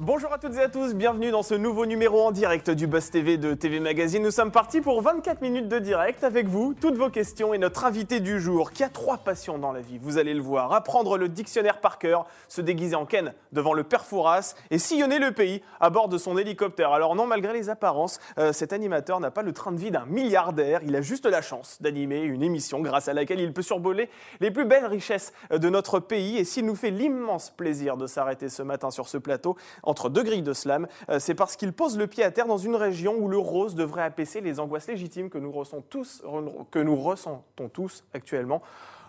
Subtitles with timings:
[0.00, 3.10] Bonjour à toutes et à tous, bienvenue dans ce nouveau numéro en direct du Buzz
[3.10, 4.24] TV de TV Magazine.
[4.24, 7.84] Nous sommes partis pour 24 minutes de direct avec vous, toutes vos questions et notre
[7.84, 10.72] invité du jour qui a trois passions dans la vie, vous allez le voir.
[10.72, 15.20] Apprendre le dictionnaire par cœur, se déguiser en Ken devant le père Fouras et sillonner
[15.20, 16.90] le pays à bord de son hélicoptère.
[16.90, 20.06] Alors non, malgré les apparences, euh, cet animateur n'a pas le train de vie d'un
[20.06, 24.10] milliardaire, il a juste la chance d'animer une émission grâce à laquelle il peut survoler
[24.40, 26.36] les plus belles richesses de notre pays.
[26.36, 30.22] Et s'il nous fait l'immense plaisir de s'arrêter ce matin sur ce plateau, entre deux
[30.22, 33.14] grilles de slam, euh, c'est parce qu'il pose le pied à terre dans une région
[33.16, 36.22] où le rose devrait apaiser les angoisses légitimes que nous ressentons tous,
[36.70, 38.62] que nous ressentons tous actuellement.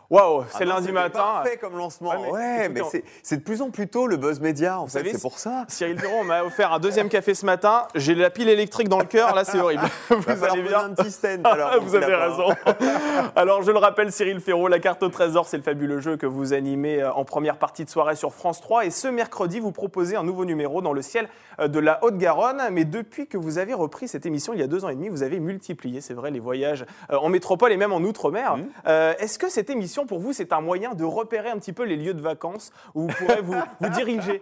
[0.09, 1.19] Waouh, c'est Ah non, lundi matin.
[1.19, 2.09] parfait comme lancement.
[2.11, 4.85] Ouais, mais Ouais, mais, c'est- c'est de plus en plus tôt le buzz média, en
[4.85, 5.65] fait, savez, c'est pour ça.
[5.67, 7.87] Cyril Ferron m'a offert un deuxième café ce matin.
[7.95, 9.83] J'ai la pile électrique dans le cœur, là c'est horrible.
[10.09, 11.45] Va Vous allez bien un petit stand.
[11.45, 12.27] alors, vous avez là-bas.
[12.29, 12.55] raison.
[13.35, 16.25] Alors, je le rappelle, Cyril Ferraud, la carte au trésor, c'est le fabuleux jeu que
[16.25, 18.85] vous animez euh, en première partie de soirée sur France 3.
[18.85, 21.27] Et ce mercredi, vous proposez un nouveau numéro dans le ciel
[21.59, 22.61] euh, de la Haute-Garonne.
[22.71, 25.09] Mais depuis que vous avez repris cette émission il y a deux ans et demi,
[25.09, 28.57] vous avez multiplié, c'est vrai, les voyages euh, en métropole et même en Outre-mer.
[28.87, 31.83] Euh, Est-ce que cette émission, pour vous, c'est un moyen de repérer un petit peu
[31.83, 34.41] les lieux de vacances où vous pourrez vous, vous diriger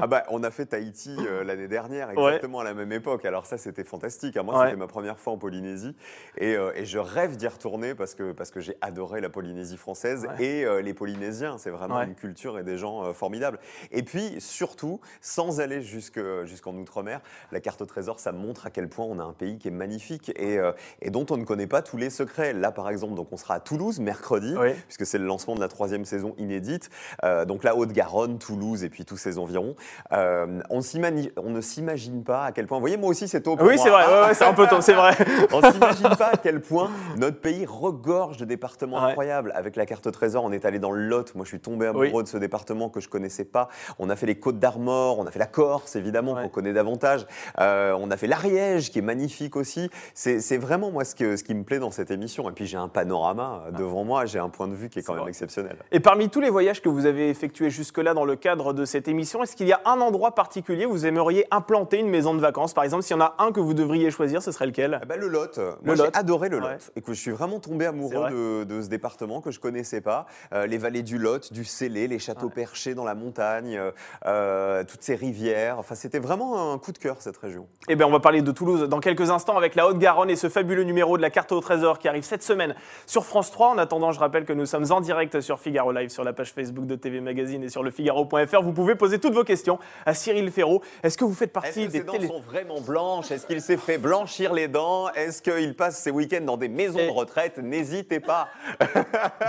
[0.00, 3.24] Ah bah, on a fait Tahiti euh, l'année dernière, exactement à la même époque.
[3.24, 4.36] Alors ça, c'était fantastique.
[4.36, 4.42] hein.
[4.42, 4.64] Moi, Ouais.
[4.66, 5.94] c'était ma première fois en Polynésie.
[6.38, 9.76] Et, euh, et je rêve d'y retourner parce que, parce que j'ai adoré la Polynésie
[9.76, 10.44] française Ouais.
[10.44, 11.58] et euh, les Polynésiens.
[11.58, 13.58] C'est vraiment une culture et des gens formidables.
[13.90, 17.20] Et puis, surtout, sans aller jusque- jusqu'en Outre-mer,
[17.52, 19.72] la carte au trésor, ça montre à quel point on a un pays qui est
[19.72, 20.58] magnifique et,
[21.02, 22.52] et dont on ne connaît pas tous les secrets.
[22.52, 24.69] Là, par exemple, donc on sera à Toulouse mercredi Oui.
[24.86, 26.90] Puisque c'est le lancement de la troisième saison inédite.
[27.24, 29.74] Euh, donc la Haute-Garonne, Toulouse et puis tous ces environs.
[30.12, 32.78] Euh, on, ne s'imagine pas à quel point.
[32.78, 33.56] Vous voyez, moi aussi, c'est tôt.
[33.56, 35.14] pour Oui, c'est vrai, ouais, ouais, c'est un peu tôt, c'est vrai.
[35.52, 39.10] On ne s'imagine pas à quel point notre pays regorge de départements Ouais.
[39.10, 39.52] incroyables.
[39.54, 41.34] Avec la carte trésor, on est allé dans le Lot.
[41.34, 42.22] Moi, je suis tombé amoureux Oui.
[42.22, 43.68] de ce département que je connaissais pas.
[43.98, 47.26] On a fait les Côtes d'Armor, on a fait la Corse, évidemment, qu'on connaît davantage.
[47.58, 49.90] Euh, on a fait l'Ariège, qui est magnifique aussi.
[50.14, 52.48] C'est vraiment, moi, ce, que, ce qui me plaît dans cette émission.
[52.48, 54.26] Et puis, j'ai un panorama devant moi.
[54.26, 55.30] J'ai un point de vue qui est quand même vrai.
[55.30, 55.74] exceptionnel.
[55.90, 59.08] Et parmi tous les voyages que vous avez effectués jusque-là dans le cadre de cette
[59.08, 62.40] émission, est-ce qu'il y a un endroit particulier où vous aimeriez implanter une maison de
[62.40, 62.74] vacances?
[62.74, 64.98] Par exemple, s'il y en a un que vous devriez choisir, ce serait lequel?
[65.00, 66.04] Ah bah, le Lot, moi Lot.
[66.04, 66.76] j'ai adoré le Lot Ouais.
[66.94, 70.26] et que je suis vraiment tombé amoureux de, de ce département que je connaissais pas.
[70.52, 72.52] Euh, les vallées du Lot, du Célé, les châteaux Ouais.
[72.52, 73.92] perchés dans la montagne, euh,
[74.26, 75.78] euh, toutes ces rivières.
[75.78, 77.66] Enfin, c'était vraiment un coup de cœur cette région.
[77.88, 80.50] Eh bien, on va parler de Toulouse dans quelques instants avec la Haute-Garonne et ce
[80.50, 82.74] fabuleux numéro de la carte au trésor qui arrive cette semaine
[83.06, 83.68] sur France 3.
[83.70, 86.52] En attendant, je rappelle que nous sommes en direct sur Figaro Live, sur la page
[86.52, 88.62] Facebook de TV Magazine et sur le Figaro.fr.
[88.62, 90.82] Vous pouvez poser toutes vos questions à Cyril Ferraud.
[91.02, 92.26] Est-ce que vous faites partie des ses dents télé...
[92.28, 93.30] sont vraiment blanches?
[93.30, 95.10] Est-ce qu'il s'est fait blanchir les dents?
[95.12, 97.58] Est-ce qu'il passe ses week-ends dans des maisons Et- de retraite?
[97.58, 98.48] N'hésitez pas.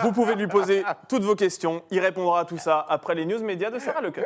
[0.03, 1.83] Vous pouvez lui poser toutes vos questions.
[1.91, 4.25] Il répondra à tout ça après les news médias de Sarah Lecoeur.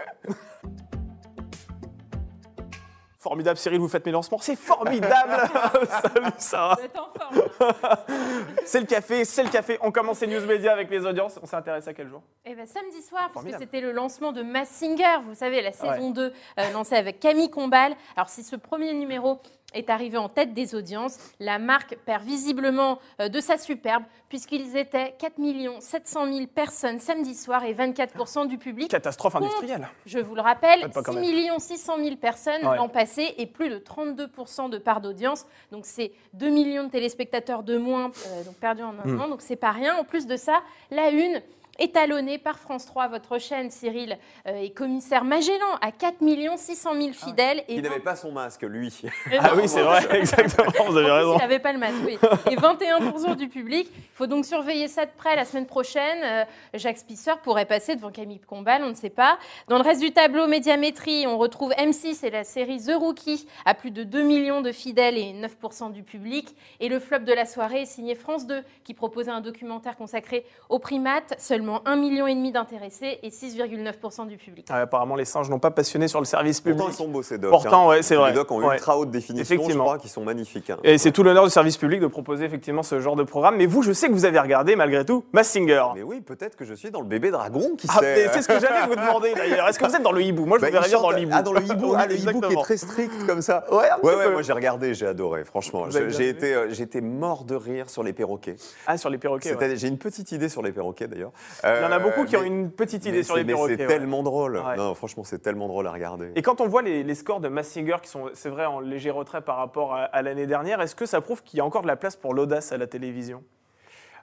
[3.26, 4.38] Formidable, Cyril, vous faites mes lancements.
[4.40, 5.34] C'est formidable
[5.90, 7.42] Salut Sarah Vous êtes en forme.
[8.66, 9.80] C'est le café, c'est le café.
[9.82, 11.40] On commence ces news médias avec les audiences.
[11.42, 12.22] On s'intéresse à quel jour?
[12.46, 13.64] Eh ben, samedi soir, puisque Formidable.
[13.64, 16.14] c'était le lancement de Mass Singer, vous savez, la saison Ouais.
[16.14, 17.96] 2 euh, lancée avec Camille Combal.
[18.16, 19.40] Alors, si ce premier numéro
[19.76, 24.76] est arrivé en tête des audiences, la marque perd visiblement euh, de sa superbe, puisqu'ils
[24.78, 25.34] étaient 4
[25.80, 28.90] 700 000 personnes samedi soir et 24% du public.
[28.90, 29.88] Catastrophe industrielle.
[30.06, 31.26] Je vous le rappelle, Faites pas quand 6 même.
[31.60, 32.78] 600 000 personnes Ouais.
[32.78, 34.30] l'an passé et plus de 32
[34.70, 35.46] de part d'audience.
[35.72, 39.22] Donc c'est 2 millions de téléspectateurs de moins euh, donc perdus en un Hmm.
[39.22, 39.28] an.
[39.28, 39.96] Donc c'est pas rien.
[39.98, 41.42] En plus de ça, la une
[41.80, 46.16] étalonnée par France 3, votre chaîne, Cyril, euh, et commissaire Magellan, à 4
[46.58, 47.60] 600 000 fidèles.
[47.68, 48.94] et Il n'avait pas son masque, lui.
[49.40, 51.34] Ah oui, c'est vrai, exactement, vous avez plus, raison.
[51.36, 52.18] il n'avait pas le masque, oui.
[52.52, 53.90] Et 21% du public.
[53.94, 56.20] Il faut donc surveiller ça de près la semaine prochaine.
[56.24, 59.38] Euh, Jacques Spisser pourrait passer devant Camille Combal, on ne sait pas.
[59.68, 63.74] Dans le reste du tableau médiamétrie, on retrouve M6 et la série The Rookie à
[63.74, 66.56] plus de 2 millions de fidèles et 9% du public.
[66.80, 70.46] Et le flop de la soirée est signé France 2, qui proposait un documentaire consacré
[70.70, 71.34] aux primates.
[71.38, 74.66] Seulement 1,5 million d'intéressés et 6,9% du public.
[74.70, 76.78] Ah, apparemment, les singes n'ont pas passionné sur le service public.
[76.78, 77.52] Pourtant, ils sont beaux, ces docs.
[77.52, 77.90] Pourtant, hein.
[77.90, 78.30] ouais, c'est vrai.
[78.32, 78.76] Les docs ont Ouais.
[78.76, 79.84] ultra haute définition, je Effectivement.
[79.84, 80.70] crois, qui sont magnifiques.
[80.70, 80.78] hein.
[80.84, 83.56] Et c'est tout l'honneur du service public de proposer effectivement ce genre de programme.
[83.58, 85.84] Mais vous, je sais que vous avez regardé malgré tout Mass Singer.
[85.96, 88.48] Mais oui, peut-être que je suis dans le bébé dragon, qui Ah, sait c'est ce
[88.48, 89.68] que j'allais vous demander d'ailleurs.
[89.68, 90.46] Est-ce que vous êtes dans le hibou?
[90.46, 91.32] Moi, je Bah, vous verrais bien dans le hibou.
[91.36, 93.66] Ah, dans le hibou, ah, le hibou qui est très strict comme ça.
[93.72, 95.86] Ouais, Ouais, ouais, moi j'ai regardé, j'ai adoré, franchement.
[95.90, 98.56] J'ai été, euh, été mort de rire sur les perroquets.
[98.88, 99.56] Ah, sur les perroquets.
[99.76, 101.32] J'ai une petite idée sur les perroquets d'ailleurs.
[101.64, 103.76] Il y en a beaucoup qui ont une petite idée sur les perroquets.
[103.78, 103.88] C'est ouais.
[103.88, 104.58] tellement drôle.
[104.58, 104.76] Ouais.
[104.76, 106.32] Non, franchement, c'est tellement drôle à regarder.
[106.36, 108.80] Et quand on voit les, les scores de Mass Singer qui sont, c'est vrai, en
[108.80, 111.66] léger retrait par rapport à, à l'année dernière, est-ce que ça prouve qu'il y a
[111.66, 113.44] encore de la place pour l'audace à la télévision?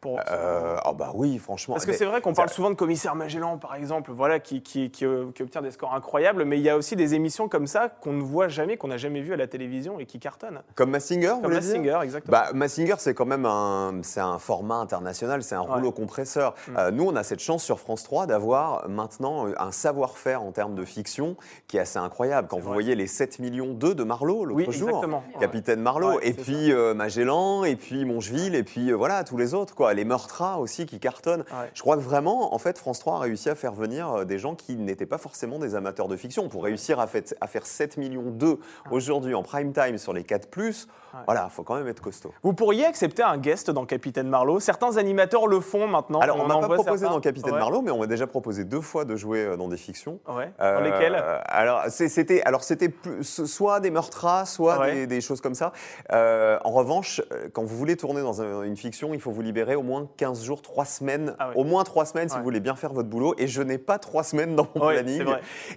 [0.03, 1.75] Pour- Euh, ah bah oui, franchement.
[1.75, 4.91] Parce que c'est vrai qu'on parle souvent de commissaire Magellan, par exemple, voilà, qui, qui,
[4.91, 7.67] qui, euh, qui obtient des scores incroyables, mais il y a aussi des émissions comme
[7.69, 10.61] ça qu'on ne voit jamais, qu'on n'a jamais vues à la télévision et qui cartonnent.
[10.75, 12.37] Comme Massinger, vous Comme voulez la dire Singer, exactement.
[12.37, 15.69] Bah, Massinger, c'est quand même un, c'est un format international, c'est un Ouais.
[15.75, 16.55] rouleau compresseur.
[16.69, 16.77] Mm.
[16.77, 20.75] Euh, nous, on a cette chance sur France 3 d'avoir maintenant un savoir-faire en termes
[20.75, 21.37] de fiction
[21.69, 22.49] qui est assez incroyable.
[22.51, 22.75] Quand vous vrai.
[22.75, 25.23] voyez les 7 millions d'eux de Marlowe l'autre oui, jour, exactement.
[25.39, 29.55] Capitaine Marlowe, Ouais, et puis euh, Magellan, et puis Mongeville, et puis voilà, tous les
[29.55, 29.92] autres, quoi.
[29.95, 31.45] Les Meurtras aussi qui cartonnent.
[31.53, 31.71] Ouais.
[31.75, 34.39] Je crois que vraiment, en fait, France 3 a réussi à faire venir euh, des
[34.39, 36.49] gens qui n'étaient pas forcément des amateurs de fiction.
[36.49, 38.59] Pour réussir à, fait- à faire 7 millions d'eux
[38.91, 41.21] aujourd'hui en prime time sur les 4 plus, Ouais.
[41.27, 42.33] voilà, faut quand même être costaud.
[42.43, 46.21] Vous pourriez accepter un guest dans Capitaine Marlowe Certains animateurs le font maintenant.
[46.21, 47.15] Alors, on en m'a pas proposé certains.
[47.15, 47.59] dans Capitaine Ouais.
[47.59, 50.21] Marlowe, mais on m'a déjà proposé deux fois de jouer euh, dans des fictions.
[50.27, 50.51] Ouais.
[50.63, 52.91] Euh, Dans lesquels Alors, c'était, alors c'était
[53.23, 54.95] soit des meurtras, soit Ouais.
[54.95, 55.73] des, des choses comme ça.
[56.13, 57.21] Euh, en revanche,
[57.53, 60.45] quand vous voulez tourner dans un- une fiction, il faut vous libérer au moins 15
[60.45, 61.35] jours, 3 semaines.
[61.39, 61.55] Ah ouais.
[61.57, 62.39] Au moins 3 semaines si Ouais.
[62.41, 63.35] vous voulez bien faire votre boulot.
[63.39, 65.25] Et je n'ai pas 3 semaines dans mon Ouais, planning.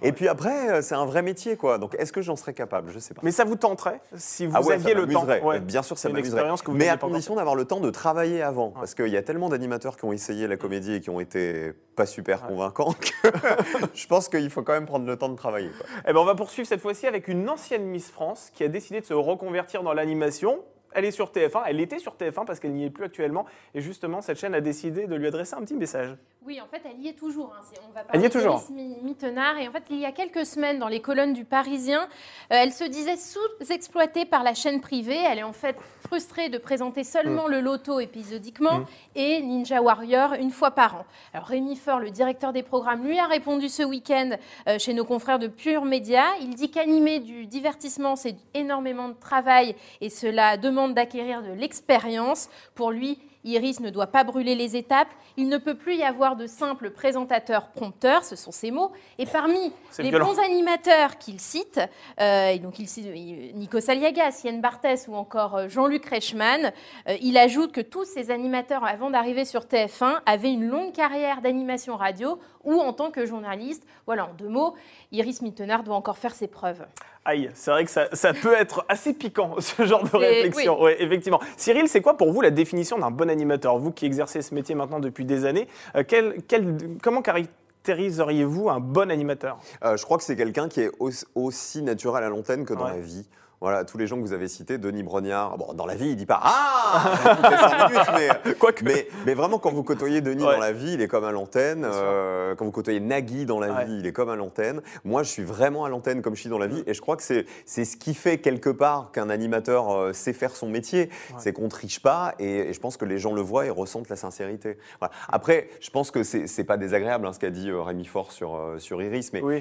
[0.02, 1.78] Et puis après, euh, c'est un vrai métier, quoi.
[1.78, 2.90] Donc, est-ce que j'en serais capable?
[2.92, 3.20] Je sais pas.
[3.24, 5.26] Mais ça vous tenterait si vous Ah aviez le temps.
[5.62, 6.36] Bien sûr, ça C'est une m'amuserait.
[6.38, 8.70] expérience que vous Mais à condition d'avoir le temps de travailler avant.
[8.70, 11.72] Parce qu'il y a tellement d'animateurs qui ont essayé la comédie et qui ont été
[11.96, 13.28] pas super convaincants que
[13.94, 15.70] je pense qu'il faut quand même prendre le temps de travailler.
[15.78, 15.86] quoi.
[16.06, 19.00] Eh ben, on va poursuivre cette fois-ci avec une ancienne Miss France qui a décidé
[19.00, 20.58] de se reconvertir dans l'animation.
[20.92, 23.46] Elle est sur TF1, elle était sur TF1 parce qu'elle n'y est plus actuellement.
[23.74, 26.16] Et justement, cette chaîne a décidé de lui adresser un petit message.
[26.46, 27.52] Oui, en fait, elle y est toujours.
[27.56, 27.60] hein.
[27.68, 28.62] C'est- On va Elle y est toujours.
[29.02, 29.58] Mittenard.
[29.58, 32.06] Et en fait, il y a quelques semaines, dans les colonnes du Parisien, euh,
[32.50, 35.18] elle se disait sous-exploitée par la chaîne privée.
[35.26, 35.76] Elle est en fait
[36.06, 38.84] frustrée de présenter seulement le loto épisodiquement Mm.
[39.16, 41.04] et Ninja Warrior une fois par an.
[41.32, 44.30] Alors, Rémi Faure, le directeur des programmes, lui a répondu ce week-end
[44.68, 46.24] euh, chez nos confrères de Pure Média.
[46.40, 52.48] Il dit qu'animer du divertissement, c'est énormément de travail et cela demande d'acquérir de l'expérience.
[52.74, 55.08] Pour lui, Iris ne doit pas brûler les étapes.
[55.36, 58.92] Il ne peut plus y avoir de simples présentateurs prompteurs, ce sont ses mots.
[59.18, 60.26] Et parmi les violent.
[60.26, 61.80] bons animateurs qu'il cite,
[62.20, 66.72] euh, et donc il cite euh, Nico Saliagas, Yann Barthès ou encore euh, Jean-Luc Reichmann,
[67.08, 71.40] euh, il ajoute que tous ces animateurs, avant d'arriver sur TF1, avaient une longue carrière
[71.40, 73.86] d'animation radio ou en tant que journaliste.
[74.06, 74.74] Voilà, en deux mots,
[75.12, 76.84] Iris Mittenard doit encore faire ses preuves.
[77.28, 80.80] Aïe, c'est vrai que ça, ça peut être assez piquant, ce genre de réflexion.
[80.80, 81.40] Ouais, effectivement.
[81.56, 83.78] Cyril, c'est quoi pour vous la définition d'un bon animateur?
[83.78, 88.80] Vous qui exercez ce métier maintenant depuis des années, euh, quel- quel- comment caractériseriez-vous un
[88.80, 89.58] bon animateur?
[89.84, 92.84] Euh, je crois que c'est quelqu'un qui est aussi, aussi naturel à l'antenne que dans
[92.84, 92.90] Ouais.
[92.92, 93.26] la vie.
[93.66, 96.14] Voilà, tous les gens que vous avez cités, Denis Brognard, bon, dans la vie, il
[96.16, 98.06] dit pas Ah minutes,
[98.44, 98.84] mais, Quoique.
[98.84, 100.54] mais, mais vraiment, quand vous côtoyez Denis Ouais.
[100.54, 101.84] dans la vie, il est comme à l'antenne.
[101.84, 103.84] Euh, quand vous côtoyez Nagui dans la Ouais.
[103.86, 104.82] vie, il est comme à l'antenne.
[105.04, 106.84] Moi, je suis vraiment à l'antenne comme je suis dans la vie.
[106.86, 110.54] Et je crois que c'est ce qui fait quelque part qu'un animateur euh, sait faire
[110.54, 111.10] son métier.
[111.36, 112.36] C'est qu'on triche pas.
[112.38, 114.78] Et, et je pense que les gens le voient et ressentent la sincérité.
[115.00, 115.12] Voilà.
[115.28, 118.56] Après, je pense que c'est pas désagréable hein, ce qu'a dit euh, Rémi Fort sur,
[118.78, 119.32] sur Iris.
[119.32, 119.60] Mais Oui.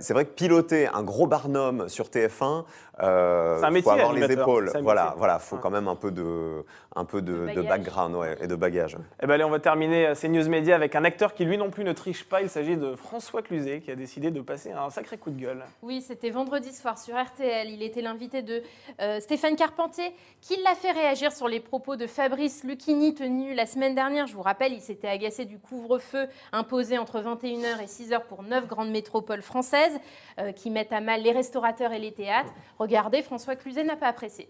[0.00, 2.64] c'est vrai que piloter un gros barnum sur TF1,
[3.02, 4.70] euh, C'est un métier, faut avoir les épaules.
[4.82, 5.18] Voilà, métier.
[5.18, 5.62] voilà, faut Ouais.
[5.62, 7.68] quand même un peu de, un peu de, De de bagage.
[7.68, 8.96] background ouais, et de bagage.
[9.22, 11.58] Eh ben allez, on va terminer euh, ces news médias avec un acteur qui lui
[11.58, 12.42] non plus ne triche pas.
[12.42, 15.64] Il s'agit de François Cluzet qui a décidé de passer un sacré coup de gueule.
[15.82, 17.70] Oui, c'était vendredi soir sur RTL.
[17.70, 18.62] Il était l'invité de
[19.00, 23.66] euh, Stéphane Carpentier, qui l'a fait réagir sur les propos de Fabrice Lucchini tenus la
[23.66, 24.26] semaine dernière.
[24.26, 28.66] Je vous rappelle, il s'était agacé du couvre-feu imposé entre 21h et 6h pour neuf
[28.66, 29.98] grandes métropoles françaises
[30.38, 32.52] euh, qui mettent à mal les restaurateurs et les théâtres.
[32.78, 34.48] Regardez, François Cluzet n'a pas apprécié.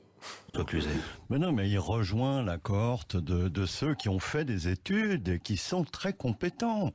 [1.28, 5.38] Mais non, mais il rejoint la cohorte de, ceux qui ont fait des études et
[5.38, 6.86] qui sont très compétents.
[6.86, 6.92] Vous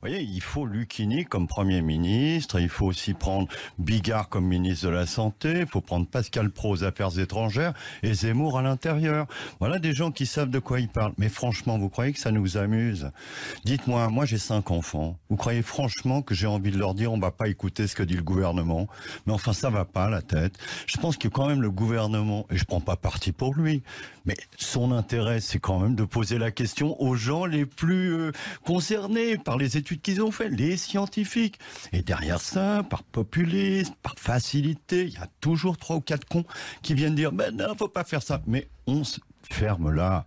[0.00, 3.46] voyez, il faut Lucchini comme Premier ministre, il faut aussi prendre
[3.78, 8.14] Bigard comme ministre de la Santé, il faut prendre Pascal Pro aux Affaires étrangères et
[8.14, 9.26] Zemmour à l'intérieur.
[9.60, 11.14] Voilà des gens qui savent de quoi ils parlent.
[11.18, 13.10] Mais franchement, vous croyez que ça nous amuse?
[13.64, 15.18] Dites-moi, moi j'ai cinq enfants.
[15.28, 18.02] Vous croyez franchement que j'ai envie de leur dire on va pas écouter ce que
[18.02, 18.88] dit le gouvernement?
[19.26, 20.58] Mais enfin, ça va pas la tête.
[20.86, 23.82] Je pense que quand même le gouvernement, prends pas parti pour lui,
[24.24, 28.32] mais son intérêt, c'est quand même de poser la question aux gens les plus euh,
[28.64, 31.58] concernés par les études qu'ils ont faites, les scientifiques.
[31.92, 36.44] Et derrière ça, par populisme, par facilité, il y a toujours trois ou quatre cons
[36.82, 38.42] qui viennent dire ben non, faut pas faire ça.
[38.46, 40.24] Mais on se ferme là.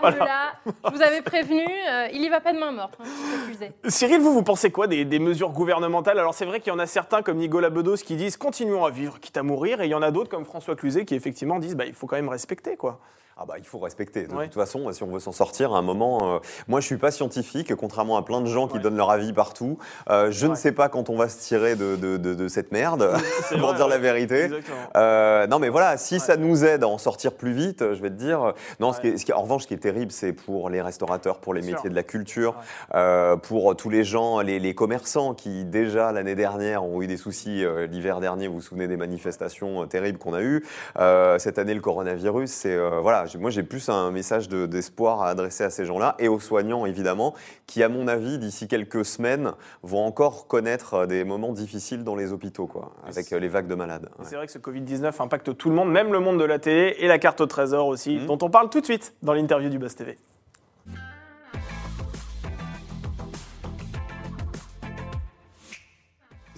[0.00, 0.72] Voilà, ferme-la.
[0.90, 3.68] Je vous avais prévenu, euh, il y va pas de main morte, hein.
[3.88, 6.18] Cyril, vous, vous pensez quoi des, des mesures gouvernementales?
[6.18, 8.90] Alors c'est vrai qu'il y en a certains comme Nicolas Bedos qui disent continuons à
[8.90, 11.58] vivre quitte à mourir, et il y en a d'autres comme François Cluzet qui effectivement
[11.58, 13.00] disent bah, il faut quand même respecter quoi.
[13.38, 14.26] Ah bah, il faut respecter.
[14.26, 14.44] De Ouais.
[14.46, 16.38] toute façon, si on veut s'en sortir, à un moment, euh,
[16.68, 18.80] moi je suis pas scientifique, contrairement à plein de gens qui Ouais.
[18.82, 19.76] donnent leur avis partout.
[20.08, 22.72] Euh, je ne sais pas quand on va se tirer de, de- de- de cette
[22.72, 23.12] merde,
[23.50, 24.48] pour vrai, dire la vérité.
[24.96, 28.08] Euh, non mais voilà, si ça nous aide à en sortir plus vite, je vais
[28.08, 28.42] te dire.
[28.42, 30.70] euh, Non, ce qui est- ce qui en revanche, ce qui est terrible, c'est pour
[30.70, 31.90] les restaurateurs, pour les Bien métiers sûr.
[31.90, 32.54] de la culture,
[32.94, 37.18] euh, pour tous les gens, les, les commerçants qui déjà l'année dernière ont eu des
[37.18, 37.66] soucis.
[37.66, 40.64] euh, L'hiver dernier, vous vous souvenez des manifestations terribles qu'on a eues.
[40.98, 43.00] Euh, cette année, le coronavirus, c'est euh,
[43.32, 43.40] voilà.
[43.42, 46.86] Moi, j'ai plus un message de- d'espoir à adresser à ces gens-là et aux soignants
[46.86, 47.34] évidemment,
[47.66, 49.52] qui, à mon avis, d'ici quelques semaines,
[49.82, 53.66] vont encore connaître euh, des moments difficiles dans les hôpitaux, quoi, avec euh, les vagues
[53.68, 54.08] de malades.
[54.18, 54.24] Ouais.
[54.28, 56.96] C'est vrai que ce Covid-19 impacte tout le monde, même le monde de la télé
[56.98, 58.26] et la carte au trésor aussi, Mhm.
[58.26, 60.16] dont on parle tout de suite dans l'interview du Buzz TV.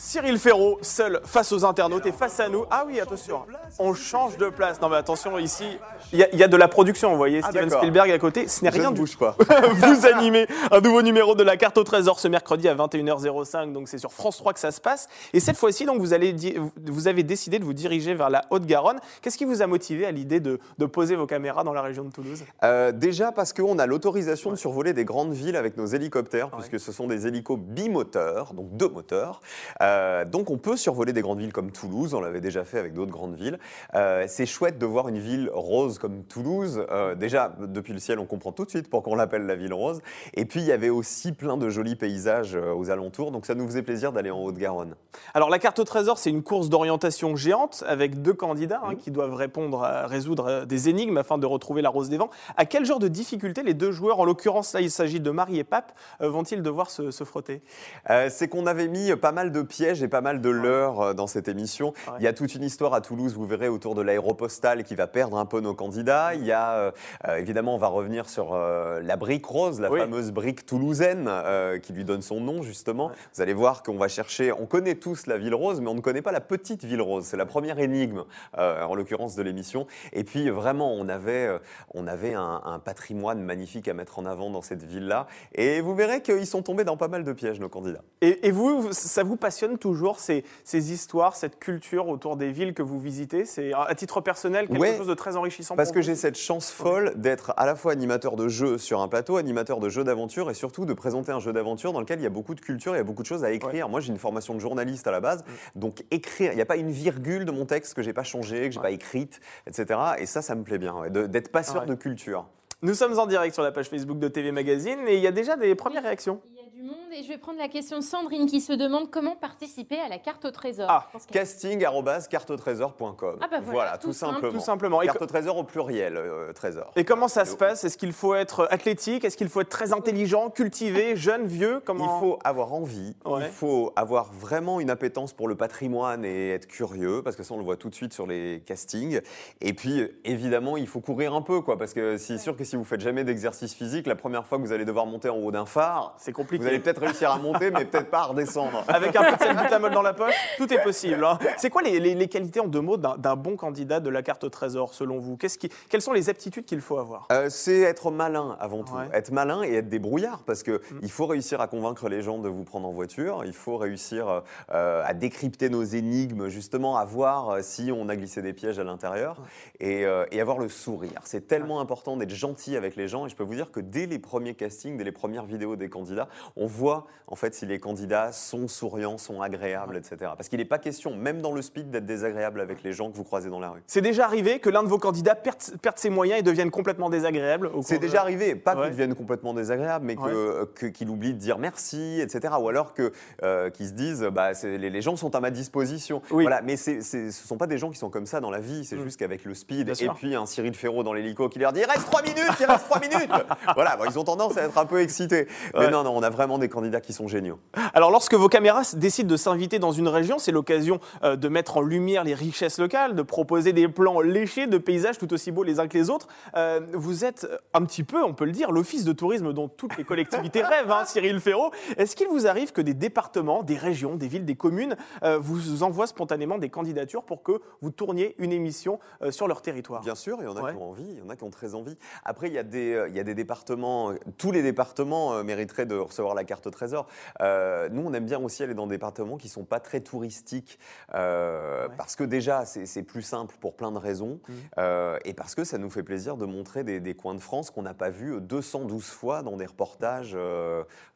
[0.08, 2.64] Cyril Ferraud, seul face aux internautes et face à nous.
[2.70, 3.42] Ah oui, attention,
[3.78, 4.80] on change de place.
[4.80, 5.66] Non mais attention, ici,
[6.14, 7.68] il y, a- il y a de la production, vous voyez, Ah, Steven.
[7.68, 8.48] Spielberg à côté.
[8.48, 9.36] Ce n'est Je rien ne du bouge pas.
[9.74, 13.72] vous animez un nouveau numéro de la carte au trésor ce mercredi à 21h05.
[13.74, 15.08] Donc c'est sur France 3 que ça se passe.
[15.34, 18.46] Et cette fois-ci, donc vous, allez di- vous avez décidé de vous diriger vers la
[18.48, 19.00] Haute-Garonne.
[19.20, 22.04] Qu'est-ce qui vous a motivé à l'idée de, de poser vos caméras dans la région
[22.04, 22.44] de Toulouse?
[22.64, 26.60] Euh, déjà parce qu'on a l'autorisation de survoler des grandes villes avec nos hélicoptères, Ouais.
[26.66, 29.42] puisque ce sont des hélicos bimoteurs, donc deux moteurs.
[29.82, 32.94] Euh, donc on peut survoler des grandes villes comme Toulouse, on l'avait déjà fait avec
[32.94, 33.58] d'autres grandes villes.
[33.94, 36.84] Euh, c'est chouette de voir une ville rose comme Toulouse.
[36.90, 39.74] Euh, déjà, depuis le ciel, on comprend tout de suite pourquoi on l'appelle la ville
[39.74, 40.00] rose.
[40.34, 43.54] Et puis il y avait aussi plein de jolis paysages euh, aux alentours, donc ça
[43.54, 44.94] nous faisait plaisir d'aller en Haute-Garonne.
[45.34, 48.98] Alors la carte au trésor, c'est une course d'orientation géante avec deux candidats hein, Mhm.
[48.98, 52.30] qui doivent répondre, à, résoudre euh, des énigmes afin de retrouver la rose des vents.
[52.56, 55.58] À quel genre de difficulté les deux joueurs, en l'occurrence là il s'agit de Marie
[55.58, 57.62] et Pape, euh, vont-ils devoir se, se frotter?
[58.10, 61.14] Euh, c'est qu'on avait mis pas mal de pièges et pas mal de leurres euh,
[61.14, 61.88] dans cette émission.
[62.06, 62.14] Ouais.
[62.20, 65.06] Il y a toute une histoire à Toulouse, vous verrez, autour de l'aéropostale qui va
[65.06, 66.34] perdre un peu nos candidats.
[66.34, 66.90] Il y a, euh,
[67.26, 69.98] euh, évidemment, on va revenir sur euh, la brique rose, la Oui.
[70.00, 73.06] fameuse brique toulousaine euh, qui lui donne son nom, justement.
[73.06, 73.14] Ouais.
[73.34, 76.00] Vous allez voir qu'on va chercher, on connaît tous la ville rose, mais on ne
[76.00, 77.24] connaît pas la petite ville rose.
[77.24, 78.24] C'est la première énigme,
[78.56, 79.86] en l'occurrence, de l'émission.
[80.12, 81.48] Et puis, vraiment, on avait,
[81.94, 85.26] on avait un, un patrimoine magnifique à mettre en avant dans cette ville-là.
[85.54, 88.02] Et vous verrez qu'ils sont tombés dans pas mal de pièges, nos candidats.
[88.20, 92.82] Et, vous- ça vous passionne toujours ces, ces histoires, cette culture autour des villes que
[92.82, 94.96] vous visitez C'est à titre personnel quelque Ouais.
[94.96, 97.92] chose de très enrichissant Parce pour que j'ai cette chance folle d'être à la fois
[97.92, 101.40] animateur de jeux sur un plateau, animateur de jeux d'aventure et surtout de présenter un
[101.40, 103.26] jeu d'aventure dans lequel il y a beaucoup de culture, il y a beaucoup de
[103.28, 103.88] choses à écrire.
[103.88, 105.44] Moi, j'ai une formation de journaliste à la base,
[105.74, 108.66] donc écrire, il n'y a pas une virgule de mon texte que j'ai pas changé,
[108.68, 108.82] que j'ai Ouais.
[108.82, 109.98] pas écrite, etc.
[110.18, 111.86] Et ça, ça me plaît bien, d'être passeur Ouais.
[111.86, 112.46] de culture.
[112.82, 115.32] Nous sommes en direct sur la page Facebook de TV Magazine et il y a
[115.32, 116.40] déjà des premières réactions.
[116.78, 119.98] Du monde et je vais prendre la question de Sandrine qui se demande comment participer
[119.98, 120.86] à la carte au trésor.
[120.88, 123.38] Ah, casting.cartotrésor.com.
[123.40, 124.34] Ah bah voilà, tout, tout simple.
[124.34, 124.52] simplement.
[124.52, 125.02] Tout simplement.
[125.02, 126.92] Et, Carte au trésor au pluriel, euh, trésor.
[126.94, 127.82] et comment ça se passe?
[127.82, 129.24] Est-ce qu'il faut être athlétique?
[129.24, 131.82] Est-ce qu'il faut être très intelligent, cultivé, jeune, vieux?
[131.84, 132.04] Comment...
[132.04, 133.46] Il faut avoir envie, Ouais.
[133.46, 137.54] il faut avoir vraiment une appétence pour le patrimoine et être curieux, parce que ça
[137.54, 139.20] on le voit tout de suite sur les castings.
[139.60, 142.76] Et puis évidemment, il faut courir un peu, quoi, parce que c'est sûr que si
[142.76, 145.50] vous faites jamais d'exercice physique, la première fois que vous allez devoir monter en haut
[145.50, 146.67] d'un phare, C'est compliqué.
[146.68, 148.84] Allez peut-être réussir à monter, mais peut-être pas à redescendre.
[148.88, 151.24] Avec un peu de salbutamol dans la poche, tout est possible.
[151.24, 151.38] hein.
[151.56, 154.44] C'est quoi les, les- les qualités en deux mots d'un bon candidat de la carte
[154.44, 155.36] au trésor, selon vous?
[155.36, 157.26] Qui, Quelles sont les aptitudes qu'il faut avoir?
[157.32, 158.94] Euh, c'est être malin avant tout.
[158.94, 159.06] Ouais.
[159.06, 159.14] Mm.
[159.14, 162.48] Être malin et être débrouillard parce que il faut réussir à convaincre les gens de
[162.48, 163.42] vous prendre en voiture.
[163.44, 168.16] Il faut réussir euh, à décrypter nos énigmes, justement, à voir euh, si on a
[168.16, 169.36] glissé des pièges à l'intérieur
[169.80, 171.20] et, euh, et avoir le sourire.
[171.24, 174.06] C'est tellement important d'être gentil avec les gens et je peux vous dire que dès
[174.06, 177.78] les premiers castings, dès les premières vidéos des candidats, on voit en fait si les
[177.78, 180.16] candidats sont souriants, sont agréables, etc.
[180.36, 183.16] Parce qu'il n'est pas question, même dans le speed, d'être désagréable avec les gens que
[183.16, 183.82] vous croisez dans la rue.
[183.86, 187.10] C'est déjà arrivé que l'un de vos candidats perde, perde ses moyens et devienne complètement
[187.10, 188.82] désagréable C'est de- déjà arrivé, pas Ouais.
[188.84, 192.54] qu'il devienne complètement désagréable, mais que- que- qu'il oublie de dire merci, etc.
[192.60, 193.12] Ou alors que
[193.42, 196.22] euh, qu'ils se disent, bah, les, les gens sont à ma disposition.
[196.30, 196.44] Oui.
[196.44, 198.86] Voilà, mais ce ne sont pas des gens qui sont comme ça dans la vie.
[198.86, 199.02] C'est Mm.
[199.04, 200.14] juste qu'avec le speed Bien et sûr.
[200.14, 202.84] puis un Cyril Ferraud dans l'hélico qui leur dit, il reste 3 minutes, il reste
[202.86, 203.28] 3 minutes.
[203.74, 205.46] voilà, bon, ils ont tendance à être un peu excités.
[205.74, 205.80] Ouais.
[205.80, 207.58] Mais non, non, on a vraiment des candidats qui sont géniaux.
[207.92, 211.76] Alors, lorsque vos caméras décident de s'inviter dans une région, c'est l'occasion euh, de mettre
[211.76, 215.64] en lumière les richesses locales, de proposer des plans léchés de paysages tout aussi beaux
[215.64, 216.28] les uns que les autres.
[216.56, 219.68] Euh, vous êtes euh, un petit peu, on peut le dire, l'office de tourisme dont
[219.68, 221.70] toutes les collectivités rêvent, hein, Cyril Ferraud.
[221.96, 225.82] Est-ce qu'il vous arrive que des départements, des régions, des villes, des communes euh, vous
[225.82, 230.02] envoient spontanément des candidatures pour que vous tourniez une émission euh, sur leur territoire?
[230.02, 230.72] Bien sûr, il y en a Ouais.
[230.72, 231.96] qui ont envie, il y en a qui ont très envie.
[232.24, 235.96] Après, il y a des, il y a des départements, tous les départements mériteraient de
[235.96, 237.06] recevoir la la carte trésor.
[237.40, 240.78] Euh, nous, on aime bien aussi aller dans des départements qui sont pas très touristiques,
[241.14, 241.94] euh, Ouais.
[241.96, 244.54] parce que déjà, c'est plus simple pour plein de raisons, Mhm.
[244.78, 247.70] euh, et parce que ça nous fait plaisir de montrer des, des coins de France
[247.70, 250.36] qu'on n'a pas vus 212 fois dans des reportages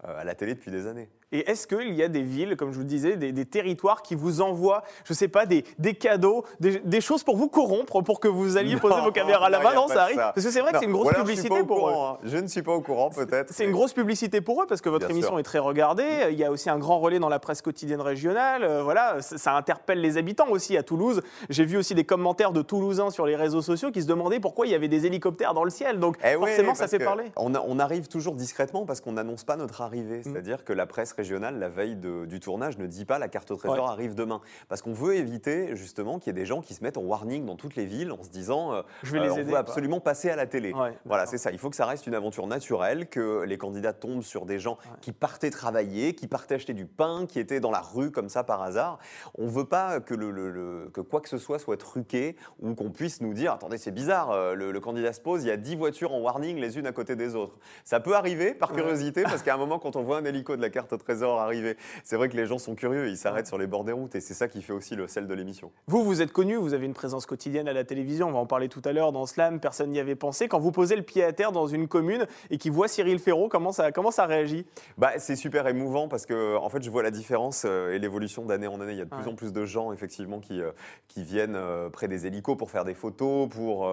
[0.04, 1.08] à la télé depuis des années.
[1.32, 4.02] Et est-ce qu'il y a des villes, comme je vous le disais, des, des territoires
[4.02, 8.02] qui vous envoient, je sais pas, des, des cadeaux, des, des choses pour vous corrompre,
[8.02, 10.16] pour que vous alliez poser Non, vos caméras là-bas Non, ça arrive.
[10.16, 10.32] ça.
[10.34, 11.92] Parce que c'est vrai que c'est une grosse publicité pour eux.
[11.94, 12.18] hein.
[12.22, 13.52] Je ne suis pas au courant, peut-être.
[13.52, 15.38] C'est une grosse publicité pour eux parce que votre Bien émission sûr.
[15.40, 16.06] est très regardée.
[16.30, 18.62] Il y a aussi un grand relais dans la presse quotidienne régionale.
[18.64, 21.22] Euh, voilà, ça, ça interpelle les habitants aussi à Toulouse.
[21.48, 24.66] J'ai vu aussi des commentaires de Toulousains sur les réseaux sociaux qui se demandaient pourquoi
[24.66, 25.98] il y avait des hélicoptères dans le ciel.
[25.98, 27.24] Donc Eh oui, forcément, ça fait parler.
[27.36, 30.18] On, a- on arrive toujours discrètement parce qu'on n'annonce pas notre arrivée.
[30.18, 30.22] Mm.
[30.24, 33.50] C'est-à-dire que la presse régionale, la veille de- du tournage, ne dit pas la carte
[33.50, 33.90] au trésor Ouais.
[33.90, 34.40] arrive demain.
[34.68, 37.46] Parce qu'on veut éviter justement qu'il y ait des gens qui se mettent en warning
[37.46, 39.50] dans toutes les villes en se disant euh, Je vais euh, on aider.
[39.52, 40.72] veut absolument passer à la télé.
[40.72, 41.50] Ouais, Voilà, c'est ça.
[41.52, 44.78] Il faut que ça reste une aventure naturelle, que les candidats tombent sur des gens
[45.00, 48.44] qui partaient travailler, qui partaient acheter du pain, qui étaient dans la rue comme ça
[48.44, 48.98] par hasard.
[49.36, 52.74] On veut pas que, le, le- le- que quoi que ce soit soit truqué ou
[52.74, 55.50] qu'on puisse nous dire attendez, c'est bizarre, euh, le, le candidat se pose, il y
[55.50, 57.56] a 10 voitures en warning les unes à côté des autres.
[57.84, 60.62] Ça peut arriver par curiosité, parce qu'à un moment, quand on voit un hélico de
[60.62, 63.58] la carte au trésor arriver, c'est vrai que les gens sont curieux, ils s'arrêtent sur
[63.58, 65.70] les bords des routes et c'est ça qui fait aussi le sel de l'émission.
[65.86, 68.46] Vous, vous êtes connu, vous avez une présence quotidienne à la télévision, on va en
[68.46, 70.48] parler tout à l'heure dans Slam, personne n'y avait pensé.
[70.48, 73.48] Quand vous posez le pied à terre dans une commune et qu'il voit Cyril Ferraud,
[73.48, 74.66] comment ça, comment ça réagit?
[74.98, 78.44] Bah, c'est super émouvant parce que en fait, je vois la différence euh, et l'évolution
[78.44, 78.92] d'année en année.
[78.92, 79.28] Il y a de plus Ouais.
[79.28, 80.72] en plus de gens effectivement qui, euh,
[81.08, 83.88] qui viennent euh, près des hélicos pour faire des photos, pour,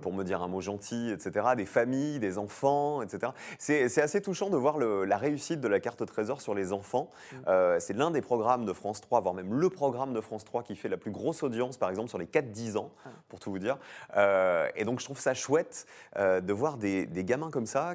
[0.00, 1.46] pour me dire un mot gentil, etc.
[1.56, 3.32] Des familles, des enfants, etc.
[3.58, 6.54] C'est c'est assez touchant de voir le- la réussite de la carte au trésor sur
[6.54, 7.10] les enfants.
[7.32, 7.36] Mm.
[7.48, 10.62] Euh, c'est l'un des programmes de France 3, voire même le programme de France 3
[10.62, 13.12] qui fait la plus grosse audience, par exemple, sur les 4-10 ans, Ouais.
[13.28, 13.78] pour tout vous dire.
[14.16, 17.94] Euh, et donc, je trouve ça chouette euh, de voir des, des gamins comme ça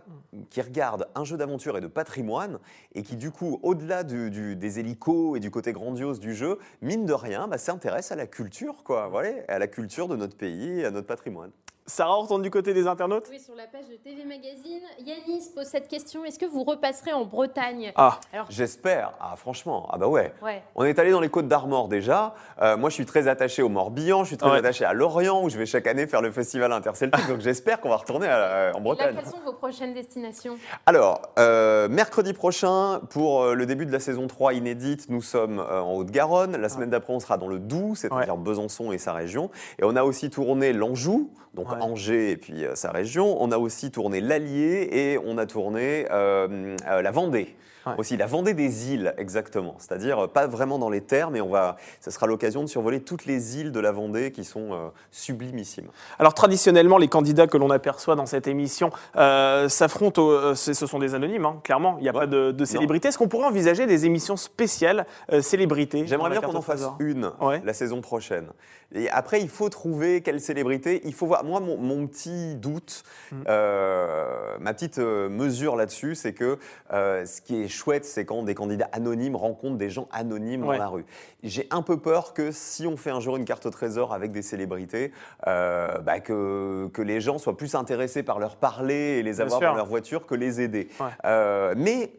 [0.50, 2.60] qui regardent un jeu d'aventure et de patrimoine
[2.96, 6.58] et qui, du coup, au-delà du- du- des hélicos et du côté grandiose du jeu,
[6.82, 10.38] mine de rien, bah, s'intéressent à la culture, quoi, voilà, à la culture de notre
[10.38, 11.52] pays à notre patrimoine.
[11.90, 15.50] Sarah, on retourne du côté des internautes Oui, sur la page de TV Magazine, Yanis
[15.56, 17.94] pose cette question est-ce que vous repasserez en Bretagne?
[17.96, 19.14] Ah, J'espère.
[19.22, 20.34] Ah, franchement, ah bah ouais.
[20.44, 20.62] Ouais.
[20.76, 22.36] On est allé dans les Côtes d'Armor déjà.
[22.62, 24.58] Euh, moi, je suis très attaché au Morbihan, je suis très Ouais.
[24.58, 27.26] attaché à Lorient, où je vais chaque année faire le festival interceltique.
[27.30, 29.16] donc, j'espère qu'on va retourner à- en Et là, Bretagne.
[29.16, 30.58] quelles sont vos prochaines destinations?
[30.86, 35.60] Alors, euh, mercredi prochain, pour euh, le début de la saison 3 inédite, nous sommes
[35.62, 36.58] euh, en Haute-Garonne.
[36.58, 39.50] La semaine d'après, on sera dans le Doubs, c'est-à-dire Besançon et sa région.
[39.80, 43.42] Et on a aussi tourné l'Anjou, donc Angers et puis euh, sa région.
[43.42, 47.56] On a aussi tourné l'Allier et on a tourné euh, euh, la Vendée.
[47.88, 47.94] Ouais.
[47.98, 49.76] Aussi la Vendée des îles, exactement.
[49.80, 53.02] C'est-à-dire euh, pas vraiment dans les terres, mais on va, ça sera l'occasion de survoler
[53.02, 55.88] toutes les îles de la Vendée qui sont euh, sublimissimes.
[56.20, 61.00] Alors traditionnellement, les candidats que l'on aperçoit dans cette émission euh, s'affrontent, euh, ce sont
[61.00, 62.20] des anonymes, hein, clairement, il n'y a Ouais.
[62.22, 63.08] pas de, de célébrité.
[63.10, 65.06] Est-ce qu'on pourrait envisager des émissions spéciales
[65.42, 67.62] célébrités J'aimerais bien qu'on en fasse une Ouais.
[67.64, 68.48] la saison prochaine.
[68.96, 71.02] Et après, il faut trouver quelle célébrité.
[71.04, 71.44] Il faut voir.
[71.44, 73.36] Moi, mon, mon petit doute, Mm.
[73.50, 76.58] euh, ma petite mesure là-dessus, c'est que
[76.92, 80.78] ce qui est chouette, c'est quand des candidats anonymes rencontrent des gens anonymes Ouais.
[80.78, 81.06] dans la rue.
[81.44, 84.32] J'ai un peu peur que si on fait un jour une carte au trésor avec
[84.32, 85.12] des célébrités,
[85.48, 89.46] euh, bah, que, que les gens soient plus intéressés par leur parler et les Bien
[89.46, 89.70] avoir sûr.
[89.70, 90.90] dans leur voiture que les aider.
[91.00, 91.06] Ouais.
[91.26, 92.12] Euh, mais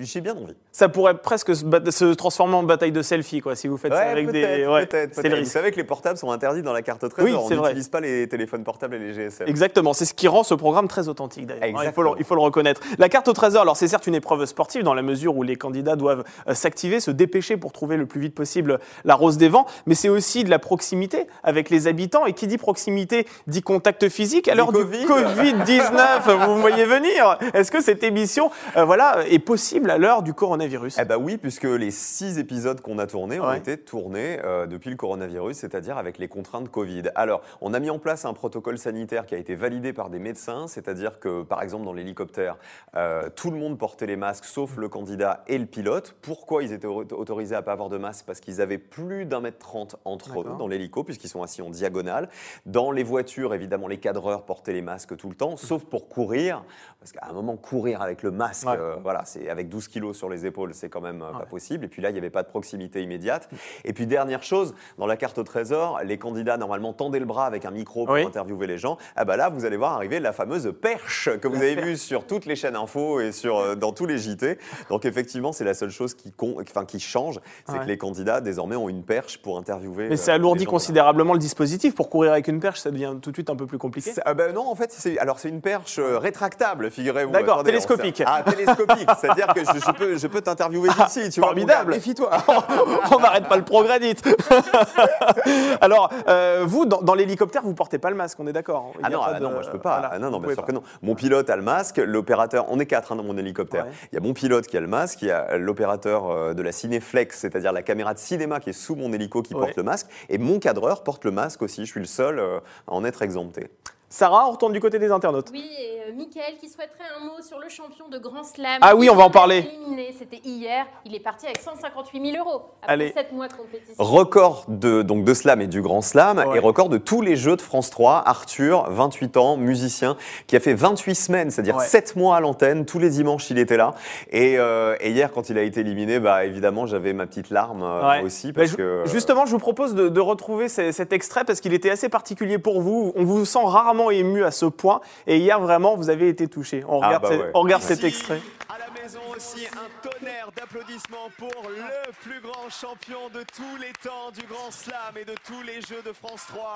[0.00, 0.54] j'ai bien envie.
[0.72, 3.92] Ça pourrait presque se, bat- se transformer en bataille de selfie, quoi, si vous faites
[3.92, 4.66] ça avec peut-être, des.
[4.66, 7.46] ouais, peut-être, c'est Vous savez que les portables sont interdits dans la carte au trésor.
[7.50, 9.46] Oui, On n'utilise pas les téléphones portables et les GSM.
[9.48, 11.62] Exactement, c'est ce qui rend ce programme très authentique d'ailleurs.
[11.64, 12.16] Il faut, le, Exactement.
[12.18, 12.80] il faut le reconnaître.
[12.98, 15.56] La carte au trésor, alors c'est certes une épreuve sportive dans la mesure où les
[15.56, 19.48] candidats doivent euh, s'activer, se dépêcher pour trouver le plus vite possible la rose des
[19.48, 22.26] vents, mais c'est aussi de la proximité avec les habitants.
[22.26, 24.48] Et qui dit proximité dit contact physique.
[24.48, 25.04] À l'heure du Covid.
[25.06, 27.38] Covid-19, vous me voyez venir.
[27.54, 31.36] Est-ce que cette émission euh, voilà, est possible à l'heure du coronavirus Eh ben oui,
[31.36, 33.58] puisque les six épisodes qu'on a tournés ont Ouais.
[33.58, 37.04] été tournés euh, depuis le coronavirus, c'est-à-dire avec les contraintes Covid.
[37.14, 40.18] Alors, on a mis en place un protocole sanitaire qui a été validé par des
[40.18, 42.56] médecins, c'est-à-dire que, par exemple, dans l'hélicoptère,
[42.96, 46.14] euh, tout le monde portait les masques, sauf le candidat et le pilote.
[46.22, 49.40] Pourquoi ils étaient au- autorisés à pas avoir de masque Parce qu'ils avaient plus d'un
[49.40, 52.28] mètre trente entre eux dans l'hélico, puisqu'ils sont assis en diagonale.
[52.66, 56.64] Dans les voitures, évidemment, les cadreurs portaient les masques tout le temps, sauf pour courir,
[57.00, 58.76] parce qu'à un moment, courir avec le masque, Ouais.
[58.78, 61.38] euh, voilà, c'est avec 12 kilos sur les épaules, c'est quand même euh, Ouais.
[61.40, 61.84] pas possible.
[61.86, 63.48] Et puis là, il n'y avait pas de proximité immédiate.
[63.84, 67.46] Et puis dernière chose, dans la carte au trésor, les candidats normalement tendaient le bras
[67.46, 68.22] avec un micro pour Oui.
[68.24, 68.98] interviewer les gens.
[69.16, 72.26] Ah bah là, vous allez voir arriver la fameuse perche que vous avez vue sur
[72.26, 74.58] toutes les chaînes info et sur euh, dans tous les JT.
[74.90, 77.78] Donc effectivement, c'est la seule chose qui, con- enfin, qui change, c'est Ouais.
[77.80, 80.08] que les candidats désormais ont une perche pour interviewer.
[80.08, 81.94] Mais euh, ça alourdit considérablement le dispositif.
[81.94, 84.12] Pour courir avec une perche, ça devient tout de suite un peu plus compliqué.
[84.26, 87.32] ah ben non, en fait, c'est alors c'est une perche rétractable, figurez-vous.
[87.32, 88.22] D'accord, télescopique.
[88.26, 89.08] Ah, télescopique.
[89.20, 91.30] C'est-à-dire que je, je peux, je peux t'interviewer d'ici.
[91.30, 91.92] Tu vois, mon formidable.
[91.92, 92.30] Méfie-toi.
[93.16, 94.22] On n'arrête pas le progrès, dites.
[95.80, 98.92] Alors, euh, vous, dans, dans l'hélicoptère, vous portez pas le masque, on est d'accord.
[98.98, 99.98] Il Ah y a non, ah de- non, moi je peux pas.
[100.00, 100.66] voilà, ah non, non, bien sûr pas.
[100.66, 100.82] que non.
[101.02, 103.84] Mon pilote a le masque, l'opérateur, on est quatre hein, dans mon hélicoptère.
[103.86, 103.92] Ouais.
[104.12, 106.62] Il y a mon pilote qui a le masque, il y a l'opérateur euh, de
[106.62, 109.60] la Cinéflex, c'est-à-dire la caméra de cinéma qui est sous mon hélico qui Ouais.
[109.60, 111.84] porte le masque, et mon cadreur porte le masque aussi.
[111.84, 113.68] Je suis le seul euh, à en être exempté.
[114.12, 115.48] Sarah, on retourne du côté des internautes.
[115.52, 118.76] Oui, et euh, Mickaël qui souhaiterait un mot sur le champion de Grand Slam.
[118.82, 119.60] Ah oui, on va en parler.
[119.80, 120.84] Éliminé, C'était hier.
[121.06, 123.12] Il est parti avec 158 000 euros après Allez.
[123.12, 123.94] 7 mois de compétition.
[123.96, 126.56] Record de, donc de slam et du grand slam, Ouais.
[126.56, 128.22] et record de tous les jeux de France 3.
[128.26, 131.86] Arthur, 28 ans, musicien, qui a fait 28 semaines, c'est-à-dire Ouais.
[131.86, 132.84] 7 mois à l'antenne.
[132.84, 133.94] Tous les dimanches, il était là.
[134.30, 137.82] Et, euh, et hier, quand il a été éliminé, bah, évidemment, j'avais ma petite larme
[137.82, 138.22] euh, Ouais.
[138.22, 138.52] aussi.
[138.52, 141.72] Bah, Parce que, Justement, je vous propose de, de retrouver ce- cet extrait parce qu'il
[141.72, 143.14] était assez particulier pour vous.
[143.16, 145.00] On vous sent rarement ému à ce point.
[145.26, 146.84] Et hier, vraiment, vous avez été touché.
[146.88, 147.50] On Ah, regarde, bah ouais.
[147.54, 148.40] on regarde cet extrait.
[148.68, 153.92] À la maison aussi, un tonnerre d'applaudissements pour le plus grand champion de tous les
[154.02, 156.72] temps du Grand Slam et de tous les Jeux de France 3.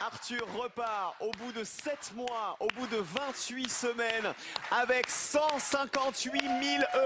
[0.00, 4.32] Arthur repart au bout de 7 mois, au bout de 28 semaines,
[4.72, 6.50] avec 158 000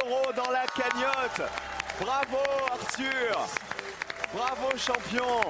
[0.00, 1.50] euros dans la cagnotte.
[2.00, 2.38] Bravo
[2.72, 3.38] Arthur
[4.32, 5.40] Bravo champion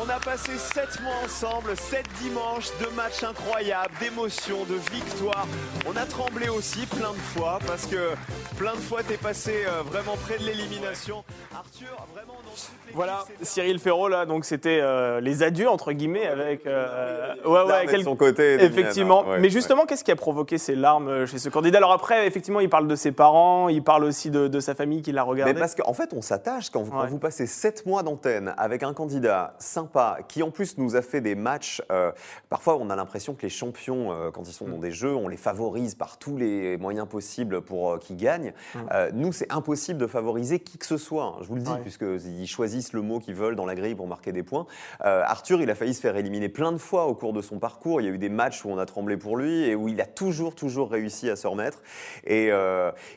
[0.00, 5.46] on a passé 7 mois ensemble, 7 dimanches de matchs incroyables, d'émotions, de victoires.
[5.86, 8.10] On a tremblé aussi plein de fois parce que
[8.58, 11.24] plein de fois t'es passé euh, vraiment près de l'élimination.
[11.54, 16.26] Arthur, vraiment dans toute Voilà, Cyril Ferraud, là, donc c'était euh, les adieux, entre guillemets,
[16.26, 16.66] avec.
[16.66, 18.54] euh, ouais, Larmes ouais, de quel- son côté.
[18.62, 19.22] Effectivement.
[19.24, 19.30] hein.
[19.32, 19.50] Ouais, Mais ouais.
[19.50, 21.78] justement, qu'est-ce qui a provoqué ces larmes euh, chez ce candidat?
[21.78, 25.02] Alors après, effectivement, il parle de ses parents, il parle aussi de, de sa famille
[25.02, 25.54] qui l'a regardé.
[25.54, 27.08] Mais parce qu'en fait, on s'attache quand, vous- quand Ouais.
[27.08, 29.54] vous passez 7 mois d'antenne avec un candidat
[29.84, 31.82] sympa qui en plus nous a fait des matchs.
[31.90, 32.10] euh,
[32.48, 34.70] parfois, on a l'impression que les champions, euh, quand ils sont Mm.
[34.70, 38.52] dans des jeux, on les favorise par tous les moyens possibles pour euh, qu'ils gagnent.
[38.92, 41.24] Euh, nous, c'est impossible de favoriser qui que ce soit.
[41.24, 41.74] hein, je vous le dis, Mm.
[41.74, 41.80] Ouais.
[41.80, 44.66] puisqu'ils choisissent le mot qu'ils veulent dans la grille pour marquer des points.
[45.00, 48.00] Arthur, il a failli se faire éliminer plein de fois au cours de son parcours.
[48.00, 50.00] Il y a eu des matchs où on a tremblé pour lui et où il
[50.00, 51.82] a toujours, toujours réussi à se remettre.
[52.26, 52.50] Et,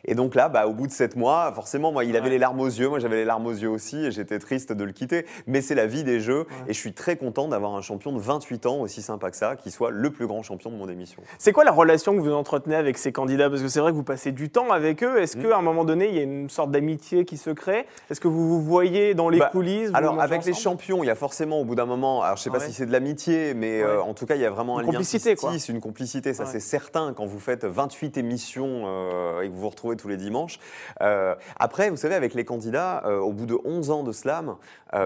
[0.06, 2.32] et donc là, bah, au bout de sept mois, forcément, moi, il avait Ouais.
[2.32, 2.90] les larmes aux yeux.
[2.90, 5.26] Moi, j'avais les larmes aux yeux aussi et j'étais triste de le quitter.
[5.46, 8.20] Mais c'est la vie des jeux et je suis très content d'avoir un champion de
[8.20, 11.22] 28 ans aussi sympa que ça, qui soit le plus grand champion de mon émission.
[11.40, 13.50] C'est quoi la relation que vous entretenez avec ces candidats?
[13.50, 15.20] Parce que c'est vrai que vous passez du temps avec eux.
[15.22, 17.86] Est-ce qu'à un moment donné, il y a une sorte d'amitié qui se crée?
[18.10, 19.92] Est-ce que vous vous voyez dans les Bah, coulisses?
[19.94, 22.50] Alors, avec les champions, il y a forcément au bout d'un moment, alors je sais
[22.50, 22.66] pas Ouais.
[22.66, 24.88] si c'est de l'amitié, mais euh, en tout cas, il y a vraiment Une un
[24.88, 25.76] lien complicité, qui se quoi.
[25.76, 26.50] une complicité, ça Ouais.
[26.52, 30.18] c'est certain quand vous faites 28 émissions euh, et que vous vous retrouvez tous les
[30.18, 30.60] dimanches.
[31.02, 34.56] Euh, après, vous savez, avec les candidats, au bout de 11 ans de slam,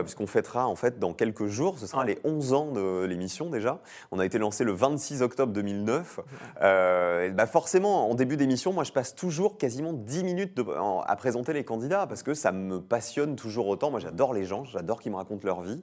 [0.04, 2.08] puisqu'on fêtera en fait dans quelques jours, ce sera Ouais.
[2.08, 3.80] les 11 ans de l'émission déjà.
[4.12, 6.20] On a été lancé le 26 octobre 2009.
[6.62, 11.02] Euh, bah forcément, en début d'émission, moi je passe toujours quasiment 10 minutes de- en-
[11.02, 13.92] à présenter les candidats parce que ça me passionne toujours autant.
[13.92, 15.82] Moi j'adore les gens, j'adore qu'ils me racontent leur vie.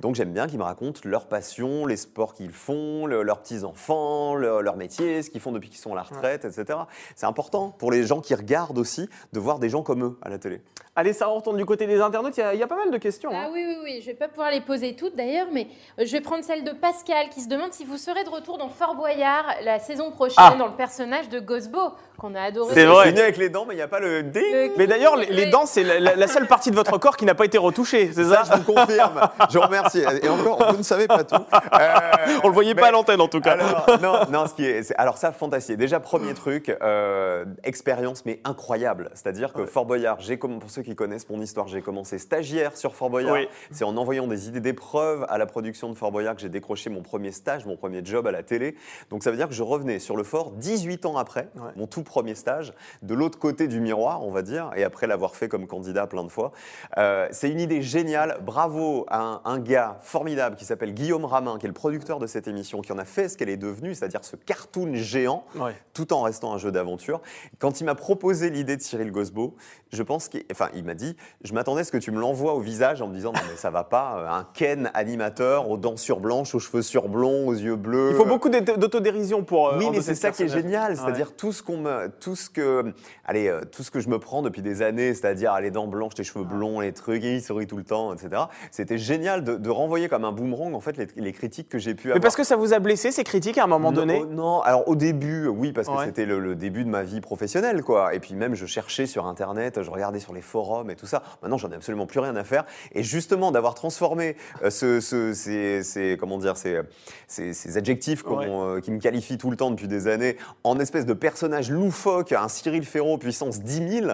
[0.00, 4.34] Donc j'aime bien qu'ils me racontent leur passion, les sports qu'ils font, le- leurs petits-enfants,
[4.34, 6.78] le- leur métier, ce qu'ils font depuis qu'ils sont à la retraite, etc.
[7.16, 10.28] C'est important pour les gens qui regardent aussi de voir des gens comme eux à
[10.28, 10.60] la télé.
[10.96, 12.36] Allez, Sarah, on retourne du côté des internautes.
[12.36, 13.30] Il y a, il y a pas mal de questions.
[13.32, 13.50] Ah hein.
[13.52, 16.20] oui, oui, oui, je vais pas pouvoir les poser toutes d'ailleurs, mais euh, je vais
[16.20, 19.44] prendre celle de Pascal qui se demande si vous serez de retour dans Fort Boyard
[19.64, 20.56] la saison prochaine Ah.
[20.58, 21.78] dans le personnage de Gosbo
[22.18, 22.74] qu'on a adoré.
[22.74, 23.06] C'est vrai.
[23.06, 24.42] Fini avec les dents, mais il n'y a pas le ding.
[24.52, 27.24] Le- Mais d'ailleurs, les, dents, c'est la, la- la seule partie de votre corps qui
[27.24, 28.44] n'a pas été retouchée, c'est ça?
[28.44, 29.20] Ça, je vous confirme.
[29.48, 30.02] Je vous remercie.
[30.22, 31.36] Et encore, vous ne savez pas tout.
[31.36, 33.52] Euh, On le voyait mais- pas à l'antenne en tout cas.
[33.52, 35.76] Alors, non, non, ce qui est, c'est- alors ça, fantastique.
[35.76, 39.10] Déjà, premier truc, euh, expérience, mais incroyable.
[39.14, 42.74] C'est-à-dire que Fort Boyard, j'ai comm- pour ceux qui connaissent mon histoire, j'ai commencé stagiaire
[42.74, 43.34] sur Fort Boyard.
[43.34, 43.48] Oui.
[43.70, 46.88] C'est en envoyant des idées d'épreuves à la production de Fort Boyard que j'ai décroché
[46.88, 48.76] mon premier stage, mon premier job à la télé.
[49.10, 51.70] Donc ça veut dire que je revenais sur le fort 18 ans après, Ouais.
[51.76, 55.34] mon tout premier stage, de l'autre côté du miroir, on va dire, et après l'avoir
[55.36, 56.52] fait comme candidat plein de fois.
[56.96, 58.38] Euh, c'est une idée géniale.
[58.42, 62.26] Bravo à un, un gars formidable qui s'appelle Guillaume Ramin, qui est le producteur de
[62.26, 65.74] cette émission, qui en a fait ce qu'elle est devenue, c'est-à-dire ce cartoon géant, Ouais.
[65.92, 67.20] tout en restant un jeu d'aventure.
[67.58, 69.54] Quand il m'a proposé l'idée de Cyril Gosbo,
[69.92, 72.54] je pense qu'il enfin, il m'a dit, je m'attendais à ce que tu me l'envoies
[72.54, 75.76] au visage en me disant, non mais ça va pas, euh, un Ken animateur aux
[75.76, 78.10] dents sur blanches, aux cheveux sur blonds, aux yeux bleus.
[78.10, 79.68] Il faut beaucoup d'auto- d'autodérision pour.
[79.68, 80.96] euh, Oui, mais c'est ce ça qui est génial, Ouais.
[80.96, 82.92] c'est-à-dire tout ce qu'on me, tout ce que,
[83.24, 86.12] allez, euh, tout ce que je me prends depuis des années, c'est-à-dire les dents blanches,
[86.18, 88.42] les cheveux blonds, les trucs, il sourit tout le temps, etc.
[88.70, 91.94] C'était génial de, de renvoyer comme un boomerang en fait les, les critiques que j'ai
[91.94, 92.22] pu Mais avoir.
[92.22, 94.24] parce que ça vous a blessé ces critiques à un moment Non, donné?
[94.30, 96.04] Non, alors au début, oui, parce que Ouais.
[96.06, 98.14] c'était le, le début de ma vie professionnelle, quoi.
[98.14, 100.59] Et puis même, je cherchais sur Internet, je regardais sur les forums
[100.90, 101.22] et tout ça.
[101.42, 102.64] Maintenant, j'en ai absolument plus rien à faire.
[102.92, 106.80] Et justement, d'avoir transformé euh, ce, ce- ces, ces- comment dire, ces,
[107.28, 108.46] ces- ces adjectifs Ouais.
[108.48, 112.32] euh, qui me qualifient tout le temps depuis des années en espèce de personnage loufoque,
[112.32, 114.06] un Cyril Ferraud puissance 10 000.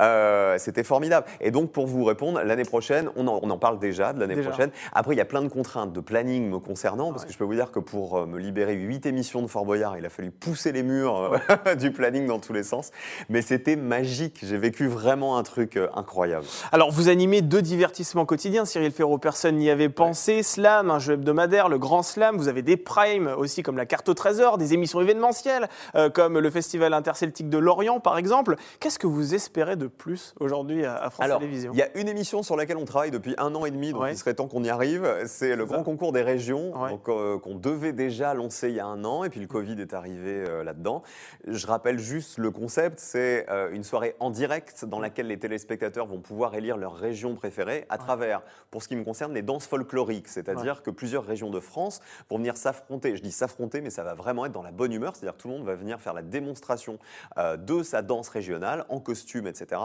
[0.00, 1.26] euh, c'était formidable.
[1.40, 4.36] Et donc, pour vous répondre, l'année prochaine, on en, on en parle déjà de l'année
[4.42, 4.70] prochaine.
[4.92, 7.28] Après, il y a plein de contraintes de planning me concernant, parce Ouais.
[7.28, 10.04] que je peux vous dire que pour me libérer 8 émissions de Fort Boyard, il
[10.06, 11.38] a fallu pousser les murs
[11.78, 12.90] du planning dans tous les sens.
[13.28, 14.40] Mais c'était magique.
[14.42, 16.44] J'ai vécu vraiment un truc incroyable.
[16.72, 20.42] Alors, vous animez deux divertissements quotidiens, Cyril Ferraud, personne n'y avait pensé.
[20.42, 22.36] Slam, un jeu hebdomadaire, le Grand Slam.
[22.36, 26.38] Vous avez des primes aussi, comme la carte au trésor, des émissions événementielles, euh, comme
[26.38, 28.56] le Festival interceltique de Lorient, par exemple.
[28.80, 31.88] Qu'est-ce que vous espérez de plus aujourd'hui à, à France Alors, Télévisions il y a
[31.96, 34.12] une émission sur laquelle on travaille depuis un an et demi, donc Ouais.
[34.12, 35.08] il serait temps qu'on y arrive.
[35.26, 35.84] C'est le grand ça.
[35.84, 36.98] concours des régions, Ouais.
[37.08, 39.94] euh, qu'on devait déjà lancer il y a un an, et puis le Covid est
[39.94, 41.02] arrivé euh, là-dedans.
[41.46, 46.20] Je rappelle juste le concept, c'est une soirée en direct dans laquelle les téléspectateurs vont
[46.20, 50.28] pouvoir élire leur région préférée à travers, pour ce qui me concerne, les danses folkloriques,
[50.28, 53.16] c'est-à-dire que plusieurs régions de France vont venir s'affronter.
[53.16, 55.48] Je dis s'affronter, mais ça va vraiment être dans la bonne humeur, c'est-à-dire que tout
[55.48, 56.98] le monde va venir faire la démonstration
[57.38, 59.80] euh, de sa danse régionale en costume, etc.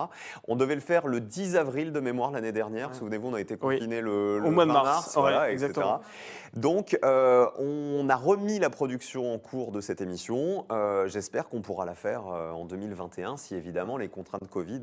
[0.48, 2.94] On devait le faire le 10 avril de mémoire l'année dernière.
[2.94, 3.78] Souvenez-vous, on a été Oui.
[3.78, 5.66] confinés le, le Au mois de 20 mars, voilà, ouais, etc.
[5.66, 6.02] exactement.
[6.54, 10.66] Donc, euh, on a remis la production en cours de cette émission.
[10.72, 14.82] Euh, J'espère qu'on pourra la faire en 2021, si évidemment les contraintes Covid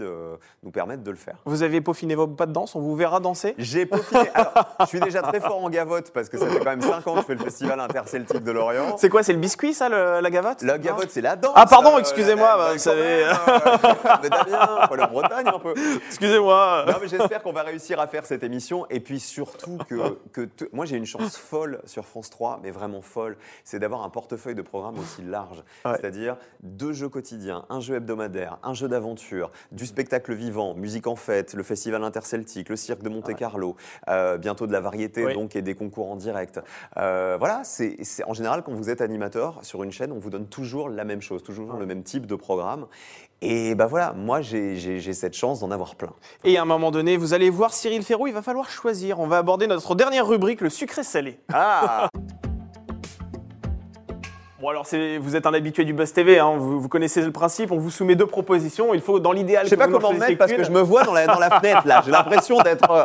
[0.62, 1.36] nous permettent de le faire.
[1.44, 4.28] Vous avez peaufiné vos pas de danse, on vous verra danser J'ai peaufiné.
[4.34, 7.06] Alors, je suis déjà très fort en gavotte parce que ça fait quand même 5
[7.06, 8.96] ans que je fais le festival interceltique de Lorient.
[8.98, 10.62] C'est quoi, c'est le biscuit, ça, le- la gavotte?
[10.62, 11.52] La gavotte, c'est la danse.
[11.54, 13.24] Ah, pardon, euh, excusez-moi, bah, vous savez.
[13.24, 15.74] même, euh, mais Damien, faut Bretagne un peu.
[16.08, 16.84] Excusez-moi.
[16.86, 18.86] Non, mais j'espère qu'on va réussir à faire cette émission.
[18.90, 23.02] Et puis surtout que, que moi, j'ai une chance folle sur France 3, mais vraiment
[23.02, 25.62] folle, c'est d'avoir un portefeuille de programmes aussi large.
[25.84, 25.92] Ouais.
[25.96, 31.16] C'est-à-dire deux jeux quotidiens, un jeu hebdomadaire, un jeu d'aventure, du spectacle vivant, musique en
[31.16, 33.76] fête, le festival interceltique, le cirque de Monte-Carlo,
[34.08, 36.60] euh, bientôt de la variété donc et des concours en direct.
[36.96, 40.46] Euh, voilà, c'est en général quand vous êtes animateur sur une chaîne, on vous donne
[40.46, 42.86] toujours la même chose, toujours le même type de programme.
[43.42, 46.12] Et ben voilà, moi j'ai cette chance d'en avoir plein.
[46.44, 49.20] Et à un moment donné, vous allez voir Cyril Ferraud, il va falloir choisir.
[49.20, 51.38] On va aborder notre dernière rubrique, le sucré-salé.
[51.52, 52.08] Ah
[54.64, 54.86] Bon alors,
[55.20, 57.90] vous êtes un habitué du Buzz TV, hein, vous, vous connaissez le principe, on vous
[57.90, 60.38] soumet deux propositions, il faut dans l'idéal Je sais que pas vous comment me mettre
[60.38, 62.00] parce que je me vois dans la, dans la fenêtre là.
[62.02, 62.90] J'ai l'impression d'être.
[62.90, 63.04] euh,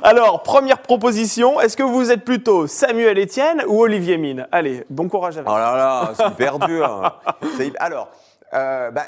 [0.02, 4.46] Alors, première proposition, est-ce que vous êtes plutôt Samuel Etienne ou Olivier Mine?
[4.52, 7.20] Allez, bon courage avec Oh là là, c'est hyper dur.
[7.78, 8.08] Alors.
[8.54, 9.04] Euh, bah,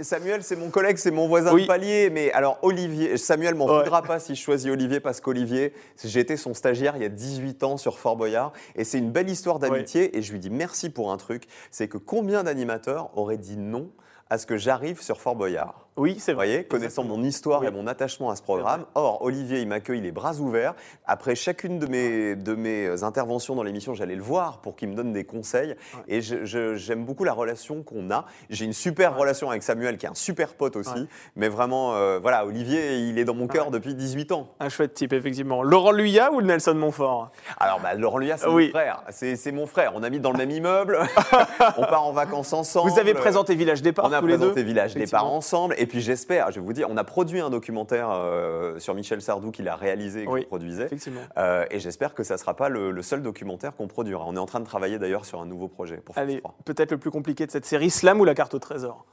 [0.00, 1.62] Samuel, c'est mon collègue, c'est mon voisin Oui.
[1.62, 2.10] de palier.
[2.10, 3.78] Mais alors, Olivier, Samuel m'en Ouais.
[3.82, 5.72] voudra pas si je choisis Olivier parce qu'Olivier,
[6.04, 8.52] été son stagiaire il y a 18 ans sur Fort Boyard.
[8.76, 10.16] Et c'est une belle histoire d'amitié.
[10.16, 13.90] Et je lui dis merci pour un truc c'est que combien d'animateurs auraient dit non
[14.30, 15.88] à ce que j'arrive sur Fort Boyard?
[15.98, 16.46] Oui, c'est Vous vrai.
[16.46, 17.16] voyez, connaissant Exactement.
[17.18, 17.66] mon histoire Oui.
[17.66, 18.86] et mon attachement à ce programme.
[18.94, 20.74] Or, Olivier, il m'accueille les bras ouverts.
[21.06, 24.94] Après chacune de mes, de mes interventions dans l'émission, j'allais le voir pour qu'il me
[24.94, 25.76] donne des conseils.
[26.08, 28.24] Et j'aime beaucoup la relation qu'on a.
[28.48, 30.92] J'ai une super relation avec Samuel, qui est un super pote aussi.
[30.94, 31.06] Ouais.
[31.36, 34.48] Mais vraiment, euh, voilà, Olivier, il est dans mon cœur depuis 18 ans.
[34.60, 35.62] Un chouette type, effectivement.
[35.62, 37.32] Laurent Luyat ou Nelson Montfort?
[37.58, 38.66] Alors, bah, Laurent Luyat, c'est Oui.
[38.72, 39.02] mon frère.
[39.10, 39.92] C'est mon frère.
[39.94, 40.98] On habite dans le même immeuble.
[41.76, 42.90] on part en vacances ensemble.
[42.90, 45.74] Vous avez présenté Village Départ On a tous les deux présenté Village Départ ensemble.
[45.82, 49.20] Et puis j'espère, je vais vous dire, on a produit un documentaire euh, sur Michel
[49.20, 50.40] Sardou qu'il a réalisé et Oui.
[50.40, 50.84] qu'il produisait.
[50.84, 51.20] Effectivement.
[51.38, 54.24] Euh, et j'espère que ça ne sera pas le, le seul documentaire qu'on produira.
[54.26, 56.54] On est en train de travailler d'ailleurs sur un nouveau projet pour France Allez, 3.
[56.64, 59.04] peut-être le plus compliqué de cette série, Slam ou la carte au trésor?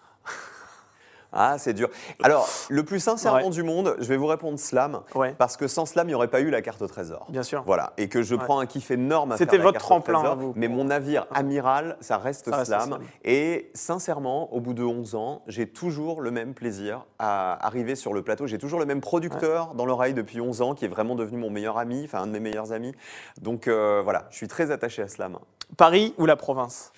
[1.32, 1.90] Ah, c'est dur.
[2.24, 3.50] Alors, le plus sincèrement Ouais.
[3.50, 5.02] du monde, je vais vous répondre Slam.
[5.14, 5.36] Ouais.
[5.38, 7.28] Parce que sans Slam, il n'y aurait pas eu la carte au trésor.
[7.30, 7.62] Bien sûr.
[7.66, 8.44] Voilà, et que je Ouais.
[8.44, 10.54] prends un kiff énorme à C'était votre carte tremplin, trésor, vous.
[10.56, 12.88] Mais mon navire amiral, ça reste Ça reste Slam.
[12.88, 13.02] Slam.
[13.24, 18.14] Et sincèrement, au bout de 11 ans, j'ai toujours le même plaisir à arriver sur
[18.14, 18.48] le plateau.
[18.48, 21.50] J'ai toujours le même producteur dans l'oreille depuis 11 ans, qui est vraiment devenu mon
[21.52, 22.94] meilleur ami, enfin un de mes meilleurs amis.
[23.42, 25.38] Donc euh, voilà, je suis très attaché à Slam.
[25.78, 26.92] Paris ou la province?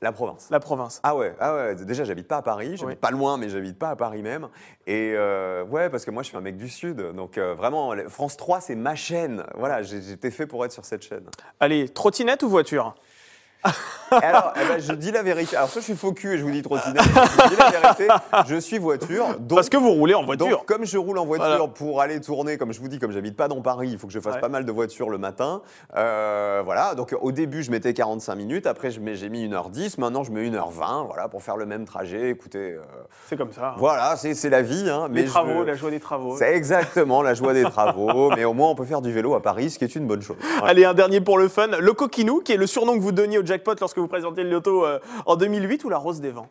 [0.00, 0.48] La province.
[0.50, 1.00] La province.
[1.02, 2.94] Ah ouais, ah ouais, déjà j'habite pas à Paris, j'habite Ouais.
[2.96, 4.48] pas loin, mais j'habite pas à Paris même.
[4.86, 7.92] Et euh, ouais, parce que moi je suis un mec du Sud, donc euh, vraiment,
[8.08, 9.42] France 3 c'est ma chaîne.
[9.56, 11.24] Voilà, j'étais fait pour être sur cette chaîne.
[11.58, 12.94] Allez, trottinette ou voiture?
[14.10, 15.56] Alors, eh ben, je dis la vérité.
[15.56, 17.02] Alors, soit je suis faux cul et je vous dis trottinette.
[17.02, 18.08] Je dis la vérité,
[18.46, 19.26] je suis voiture.
[19.38, 20.48] Donc, Parce que vous roulez en voiture.
[20.48, 21.66] donc, comme je roule en voiture Voilà.
[21.68, 24.12] pour aller tourner, comme je vous dis, comme j'habite pas dans Paris, il faut que
[24.12, 24.40] je fasse Ouais.
[24.40, 25.60] pas mal de voitures le matin.
[25.96, 26.94] Euh, voilà.
[26.94, 28.66] Donc, au début, je mettais 45 minutes.
[28.66, 29.98] Après, j'ai mis 1h10.
[29.98, 31.06] Maintenant, je mets 1h20.
[31.06, 32.30] Voilà, pour faire le même trajet.
[32.30, 32.80] Écoutez, euh,
[33.28, 33.74] C'est comme ça.
[33.78, 34.88] voilà, c'est la vie.
[34.88, 36.36] Hein, Les mais je- travaux, la joie des travaux.
[36.38, 38.30] C'est exactement la joie des travaux.
[38.34, 40.22] mais au moins, on peut faire du vélo à Paris, ce qui est une bonne
[40.22, 40.36] chose.
[40.58, 40.70] Voilà.
[40.70, 41.66] Allez, un dernier pour le fun.
[41.78, 44.50] Le coquinou, qui est le surnom que vous donniez au jackpot lorsque vous présentiez le
[44.50, 46.48] loto euh, en 2008, ou la rose des vents?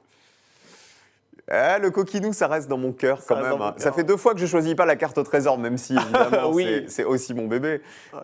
[1.50, 3.62] Eh, le coquinou, ça reste dans mon cœur quand même.
[3.62, 3.74] hein.
[3.78, 6.50] Ça fait deux fois que je choisis pas la carte au trésor, même si évidemment
[6.54, 6.86] Oui.
[6.90, 7.82] c'est- aussi mon bébé.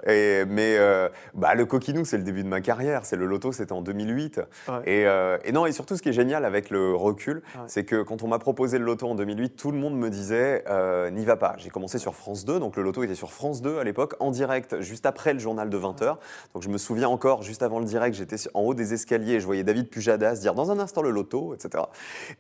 [0.08, 3.06] Et, mais euh, bah, le coquinou, c'est le début de ma carrière.
[3.06, 4.42] C'est le loto, c'était en 2008.
[4.68, 4.74] Ouais.
[4.86, 7.62] Et, euh, et non, et surtout, ce qui est génial avec le recul, Ouais.
[7.68, 10.64] c'est que quand on m'a proposé le loto en 2008, tout le monde me disait
[10.70, 11.56] euh, n'y va pas.
[11.58, 14.32] J'ai commencé sur France 2, donc le loto était sur France 2 à l'époque, en
[14.32, 16.18] direct, juste après le journal de 20h.
[16.54, 19.46] Donc je me souviens encore, juste avant le direct, j'étais en haut des escaliers, je
[19.46, 21.86] voyais David Pujadas dire dans un instant le loto, etc.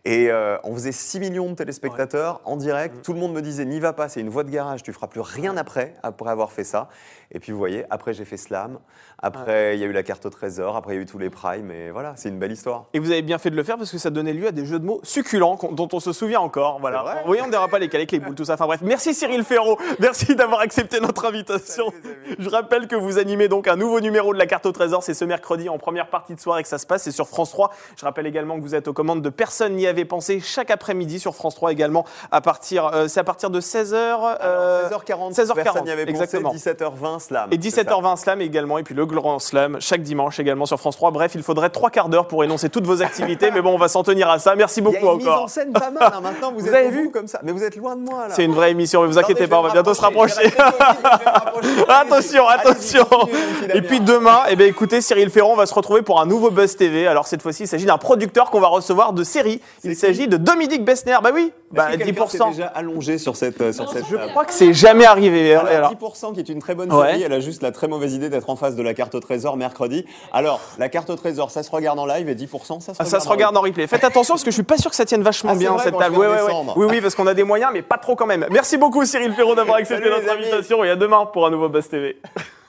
[0.03, 0.29] Et
[0.73, 3.03] on faisait 6 millions de téléspectateurs en direct.
[3.03, 5.05] Tout le monde me disait n'y va pas, c'est une voie de garage, tu feras
[5.05, 6.89] plus rien après, après avoir fait ça.
[7.33, 8.77] Et puis vous voyez, après j'ai fait Slam,
[9.21, 11.17] après il y a eu la carte au trésor, après il y a eu tous
[11.17, 12.85] les primes, et voilà, c'est une belle histoire.
[12.93, 14.65] Et vous avez bien fait de le faire parce que ça donnait lieu à des
[14.65, 16.79] jeux de mots succulents dont on se souvient encore.
[16.79, 17.23] Voilà.
[17.27, 18.53] Oui, on ne dira pas lesquels avec les boules, tout ça.
[18.53, 19.77] Enfin bref, merci Cyril Ferraud.
[19.99, 21.91] Merci d'avoir accepté notre invitation.
[21.91, 22.35] Salut, les.
[22.39, 25.01] Je rappelle que vous animez donc un nouveau numéro de la carte au trésor.
[25.03, 27.03] C'est ce mercredi en première partie de soirée que ça se passe.
[27.03, 27.71] C'est sur France 3.
[27.97, 31.19] Je rappelle également que vous êtes aux commandes de Personne n'y avait pensé chaque après-midi
[31.19, 32.05] sur France 3 également.
[32.31, 33.95] À partir, euh, c'est à partir de 16h.
[33.95, 36.51] Alors, 16h40, 16h40, personne n'y avait exactement.
[36.51, 37.49] pensé, 17h20 Slam.
[37.51, 37.83] Et c'est ça.
[37.83, 41.11] 17h20 Slam également, et puis le Grand Slam chaque dimanche également sur France 3.
[41.11, 43.87] Bref, il faudrait trois quarts d'heure pour énoncer toutes vos activités, mais bon, on va
[43.87, 44.55] s'en tenir à ça.
[44.55, 45.49] Merci Il y a beaucoup une mise en encore.
[45.49, 47.39] scène pas mal, hein, maintenant vous, Vous êtes avez au vu bout comme ça.
[47.43, 48.33] Mais vous êtes loin de moi là.
[48.35, 50.51] C'est une vraie émission, mais vous Attendez, inquiétez pas, on va bientôt se rapprocher.
[51.87, 53.05] Attention, attention.
[53.73, 56.75] Et puis demain, eh bien, écoutez, Cyril Ferron va se retrouver pour un nouveau Buzz
[56.75, 57.07] TV.
[57.07, 59.61] Alors cette fois-ci, il s'agit d'un producteur qu'on va recevoir de série.
[59.83, 61.17] Il s'agit de Dominique Bessner.
[61.23, 62.49] Bah oui, bah Est-ce que quelqu'un s'est 10%.
[62.51, 65.55] déjà allongé sur cette, euh, sur cette Je table crois que c'est jamais arrivé.
[65.55, 67.12] Alors, Alors, 10% qui est une très bonne Ouais.
[67.21, 69.57] Elle a juste la très mauvaise idée d'être en face de la carte au trésor
[69.57, 70.05] mercredi.
[70.31, 73.03] Alors, la carte au trésor, ça se regarde en live et 10%, ça se Ah,
[73.03, 73.87] regarde ça se en regarde en replay.
[73.87, 75.83] Faites attention parce que je suis pas sûr que ça tienne vachement Ah, bien vrai,
[75.83, 76.17] cette table.
[76.17, 76.27] ouais.
[76.29, 76.73] descendre.
[76.77, 78.45] Oui, oui, parce qu'on a des moyens, mais pas trop quand même.
[78.51, 81.69] Merci beaucoup Cyril Ferron d'avoir accepté Salut, notre invitation et à demain pour un nouveau
[81.69, 82.17] Buzz TV.